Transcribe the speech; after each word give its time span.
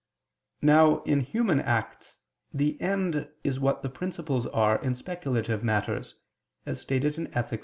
Now 0.63 1.03
in 1.03 1.19
human 1.19 1.59
acts 1.59 2.21
the 2.51 2.81
end 2.81 3.29
is 3.43 3.59
what 3.59 3.83
the 3.83 3.89
principles 3.89 4.47
are 4.47 4.81
in 4.81 4.95
speculative 4.95 5.63
matters, 5.63 6.15
as 6.65 6.81
stated 6.81 7.19
in 7.19 7.27
_Ethic. 7.27 7.59